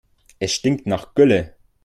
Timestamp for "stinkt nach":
0.55-1.13